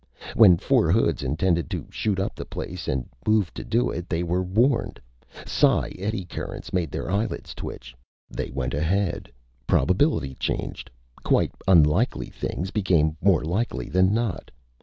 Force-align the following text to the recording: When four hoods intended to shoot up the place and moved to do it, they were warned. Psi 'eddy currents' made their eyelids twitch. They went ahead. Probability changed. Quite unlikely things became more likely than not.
When 0.33 0.57
four 0.57 0.91
hoods 0.91 1.21
intended 1.21 1.69
to 1.69 1.85
shoot 1.91 2.19
up 2.19 2.33
the 2.33 2.43
place 2.43 2.87
and 2.87 3.07
moved 3.27 3.53
to 3.53 3.63
do 3.63 3.91
it, 3.91 4.09
they 4.09 4.23
were 4.23 4.41
warned. 4.41 4.99
Psi 5.45 5.89
'eddy 5.89 6.25
currents' 6.25 6.73
made 6.73 6.89
their 6.89 7.11
eyelids 7.11 7.53
twitch. 7.53 7.95
They 8.27 8.49
went 8.49 8.73
ahead. 8.73 9.31
Probability 9.67 10.33
changed. 10.39 10.89
Quite 11.23 11.51
unlikely 11.67 12.31
things 12.31 12.71
became 12.71 13.15
more 13.21 13.43
likely 13.45 13.89
than 13.89 14.11
not. 14.11 14.49